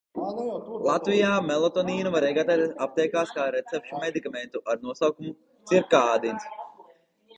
"Latvijā 0.85 1.33
melatonīnu 1.49 2.13
var 2.15 2.25
iegādāties 2.31 2.73
aptiekās 2.87 3.35
kā 3.37 3.45
recepšu 3.59 4.01
medikamentu 4.07 4.63
ar 4.73 4.83
nosaukumu 4.89 5.37
"cirkadīns"." 5.73 6.49